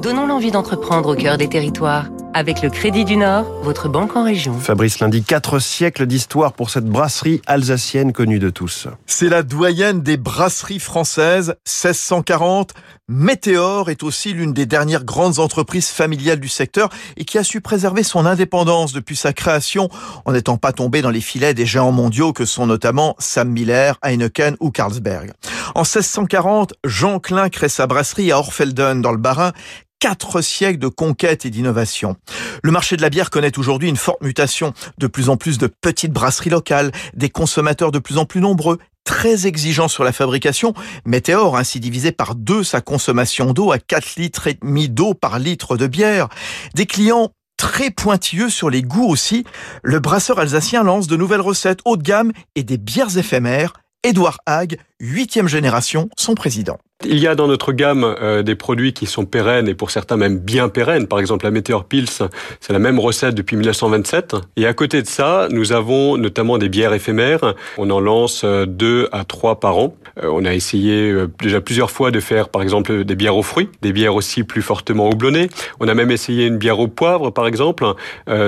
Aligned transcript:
Donnons 0.00 0.26
l'envie 0.26 0.50
d'entreprendre 0.50 1.10
au 1.10 1.16
cœur 1.16 1.38
des 1.38 1.48
territoires. 1.48 2.06
Avec 2.34 2.62
le 2.62 2.68
Crédit 2.68 3.04
du 3.04 3.16
Nord, 3.16 3.46
votre 3.62 3.88
banque 3.88 4.16
en 4.16 4.24
région. 4.24 4.58
Fabrice 4.58 4.98
Lundi, 4.98 5.22
quatre 5.22 5.60
siècles 5.60 6.04
d'histoire 6.04 6.52
pour 6.52 6.68
cette 6.68 6.84
brasserie 6.84 7.40
alsacienne 7.46 8.12
connue 8.12 8.40
de 8.40 8.50
tous. 8.50 8.88
C'est 9.06 9.28
la 9.28 9.44
doyenne 9.44 10.02
des 10.02 10.16
brasseries 10.16 10.80
françaises, 10.80 11.54
1640. 11.64 12.74
Météor 13.08 13.88
est 13.88 14.02
aussi 14.02 14.32
l'une 14.32 14.52
des 14.52 14.66
dernières 14.66 15.04
grandes 15.04 15.38
entreprises 15.38 15.88
familiales 15.88 16.40
du 16.40 16.48
secteur 16.48 16.88
et 17.16 17.24
qui 17.24 17.38
a 17.38 17.44
su 17.44 17.60
préserver 17.60 18.02
son 18.02 18.26
indépendance 18.26 18.92
depuis 18.92 19.16
sa 19.16 19.32
création 19.32 19.88
en 20.24 20.32
n'étant 20.32 20.56
pas 20.56 20.72
tombé 20.72 21.02
dans 21.02 21.10
les 21.10 21.20
filets 21.20 21.54
des 21.54 21.66
géants 21.66 21.92
mondiaux 21.92 22.32
que 22.32 22.44
sont 22.44 22.66
notamment 22.66 23.14
Sam 23.20 23.48
Miller, 23.48 23.96
Heineken 24.02 24.56
ou 24.58 24.70
Carlsberg. 24.70 25.32
En 25.74 25.80
1640, 25.80 26.74
Jean 26.84 27.18
Klein 27.18 27.48
crée 27.48 27.68
sa 27.68 27.88
brasserie 27.88 28.30
à 28.30 28.38
Orfelden 28.38 29.02
dans 29.02 29.10
le 29.10 29.18
Bas-Rhin 29.18 29.52
quatre 29.98 30.40
siècles 30.42 30.78
de 30.78 30.88
conquête 30.88 31.46
et 31.46 31.50
d'innovation. 31.50 32.16
Le 32.62 32.70
marché 32.70 32.96
de 32.96 33.02
la 33.02 33.08
bière 33.08 33.30
connaît 33.30 33.58
aujourd'hui 33.58 33.88
une 33.88 33.96
forte 33.96 34.22
mutation. 34.22 34.74
De 34.98 35.06
plus 35.06 35.30
en 35.30 35.36
plus 35.36 35.56
de 35.56 35.66
petites 35.66 36.12
brasseries 36.12 36.50
locales, 36.50 36.92
des 37.14 37.30
consommateurs 37.30 37.90
de 37.90 37.98
plus 37.98 38.18
en 38.18 38.26
plus 38.26 38.42
nombreux, 38.42 38.78
très 39.04 39.46
exigeants 39.46 39.88
sur 39.88 40.04
la 40.04 40.12
fabrication. 40.12 40.74
Météor 41.06 41.56
ainsi 41.56 41.80
divisé 41.80 42.12
par 42.12 42.34
deux 42.34 42.62
sa 42.62 42.80
consommation 42.80 43.52
d'eau 43.52 43.72
à 43.72 43.78
4 43.78 44.16
litres 44.16 44.46
et 44.46 44.58
demi 44.62 44.88
d'eau 44.90 45.14
par 45.14 45.38
litre 45.38 45.76
de 45.76 45.86
bière. 45.86 46.28
Des 46.74 46.86
clients 46.86 47.30
très 47.56 47.90
pointilleux 47.90 48.50
sur 48.50 48.68
les 48.70 48.82
goûts 48.82 49.08
aussi. 49.08 49.44
Le 49.82 50.00
brasseur 50.00 50.38
alsacien 50.38 50.84
lance 50.84 51.06
de 51.06 51.16
nouvelles 51.16 51.40
recettes 51.40 51.80
haut 51.84 51.96
de 51.96 52.02
gamme 52.02 52.32
et 52.54 52.62
des 52.62 52.76
bières 52.76 53.16
éphémères. 53.16 53.72
Édouard 54.04 54.36
Hague, 54.44 54.76
huitième 55.04 55.48
génération, 55.48 56.08
son 56.16 56.34
président. 56.34 56.78
Il 57.04 57.18
y 57.18 57.26
a 57.26 57.34
dans 57.34 57.46
notre 57.46 57.72
gamme 57.72 58.04
euh, 58.04 58.42
des 58.42 58.54
produits 58.54 58.94
qui 58.94 59.04
sont 59.04 59.26
pérennes 59.26 59.68
et 59.68 59.74
pour 59.74 59.90
certains 59.90 60.16
même 60.16 60.38
bien 60.38 60.70
pérennes. 60.70 61.06
Par 61.06 61.18
exemple, 61.18 61.44
la 61.44 61.50
Meteor 61.50 61.84
Pils, 61.84 62.08
c'est 62.08 62.72
la 62.72 62.78
même 62.78 62.98
recette 62.98 63.34
depuis 63.34 63.56
1927. 63.56 64.36
Et 64.56 64.66
à 64.66 64.72
côté 64.72 65.02
de 65.02 65.06
ça, 65.06 65.48
nous 65.50 65.72
avons 65.72 66.16
notamment 66.16 66.56
des 66.56 66.70
bières 66.70 66.94
éphémères. 66.94 67.54
On 67.76 67.90
en 67.90 68.00
lance 68.00 68.42
euh, 68.44 68.64
deux 68.64 69.08
à 69.12 69.24
trois 69.24 69.60
par 69.60 69.76
an. 69.76 69.94
Euh, 70.22 70.30
on 70.32 70.46
a 70.46 70.54
essayé 70.54 71.12
déjà 71.42 71.60
plusieurs 71.60 71.90
fois 71.90 72.10
de 72.10 72.20
faire, 72.20 72.48
par 72.48 72.62
exemple, 72.62 73.04
des 73.04 73.16
bières 73.16 73.36
aux 73.36 73.42
fruits, 73.42 73.68
des 73.82 73.92
bières 73.92 74.14
aussi 74.14 74.42
plus 74.42 74.62
fortement 74.62 75.10
houblonnées. 75.10 75.50
On 75.80 75.88
a 75.88 75.94
même 75.94 76.10
essayé 76.10 76.46
une 76.46 76.56
bière 76.56 76.78
au 76.78 76.88
poivre, 76.88 77.30
par 77.30 77.46
exemple. 77.46 77.84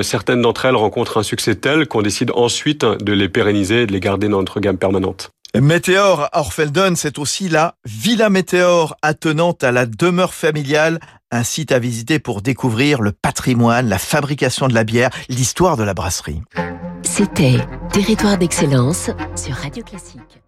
certaines 0.03 0.41
d'entre 0.41 0.65
elles 0.65 0.77
rencontrent 0.77 1.19
un 1.19 1.23
succès 1.23 1.57
tel 1.57 1.87
qu'on 1.87 2.03
décide 2.03 2.31
ensuite 2.35 2.85
de 2.85 3.13
les 3.13 3.29
pérenniser 3.29 3.83
et 3.83 3.87
de 3.87 3.93
les 3.93 4.01
garder 4.01 4.29
dans 4.29 4.39
notre 4.39 4.61
gamme 4.61 4.79
permanente. 4.79 5.31
Météor 5.61 6.29
à 6.33 6.41
Orfelden, 6.41 6.97
c'est 6.97 7.19
aussi 7.19 7.49
la 7.49 7.77
Villa 7.85 8.29
Météor 8.29 8.97
attenante 9.01 9.65
à 9.65 9.73
la 9.73 9.87
demeure 9.87 10.35
familiale, 10.35 10.99
un 11.31 11.45
site 11.45 11.73
à 11.73 11.79
visiter 11.79 12.19
pour 12.19 12.43
découvrir 12.43 13.01
le 13.01 13.13
patrimoine, 13.13 13.89
la 13.89 13.99
fabrication 13.99 14.69
de 14.69 14.75
la 14.75 14.85
bière, 14.85 15.11
l'histoire 15.29 15.77
de 15.77 15.83
la 15.83 15.95
brasserie. 15.95 16.43
C'était 17.03 17.57
Territoire 17.93 18.37
d'excellence 18.37 19.11
sur 19.35 19.55
Radio 19.55 19.83
Classique. 19.83 20.41